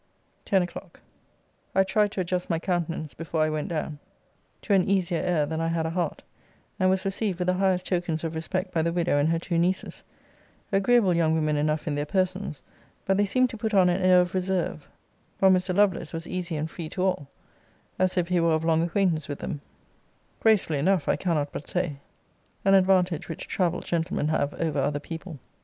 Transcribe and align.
TEN 0.45 0.63
O'CLOCK. 0.63 0.99
I 1.75 1.83
tried 1.83 2.11
to 2.13 2.21
adjust 2.21 2.49
my 2.49 2.57
countenance, 2.57 3.13
before 3.13 3.41
I 3.43 3.51
went 3.51 3.67
down, 3.67 3.99
to 4.63 4.73
an 4.73 4.89
easier 4.89 5.21
air 5.21 5.45
than 5.45 5.61
I 5.61 5.67
had 5.67 5.85
a 5.85 5.91
heart, 5.91 6.23
and 6.79 6.89
was 6.89 7.05
received 7.05 7.37
with 7.37 7.45
the 7.45 7.53
highest 7.53 7.85
tokens 7.85 8.23
of 8.23 8.33
respect 8.33 8.73
by 8.73 8.81
the 8.81 8.91
widow 8.91 9.19
and 9.19 9.29
her 9.29 9.37
two 9.37 9.59
nieces: 9.59 10.03
agreeable 10.71 11.13
young 11.15 11.35
women 11.35 11.55
enough 11.55 11.85
in 11.85 11.93
their 11.93 12.07
persons; 12.07 12.63
but 13.05 13.15
they 13.15 13.25
seemed 13.25 13.51
to 13.51 13.57
put 13.57 13.75
on 13.75 13.89
an 13.89 14.01
air 14.01 14.19
of 14.21 14.33
reserve; 14.33 14.89
while 15.37 15.51
Mr. 15.51 15.71
Lovelace 15.77 16.13
was 16.13 16.25
easy 16.25 16.55
and 16.55 16.71
free 16.71 16.89
to 16.89 17.03
all, 17.03 17.27
as 17.99 18.17
if 18.17 18.29
he 18.29 18.39
were 18.39 18.55
of 18.55 18.63
long 18.65 18.81
acquaintance 18.81 19.29
with 19.29 19.37
them: 19.37 19.61
gracefully 20.39 20.79
enough, 20.79 21.07
I 21.07 21.15
cannot 21.15 21.51
but 21.51 21.67
say; 21.67 21.97
an 22.65 22.73
advantage 22.73 23.29
which 23.29 23.47
travelled 23.47 23.85
gentlemen 23.85 24.29
have 24.29 24.55
over 24.55 24.79
other 24.79 24.99
people. 24.99 25.37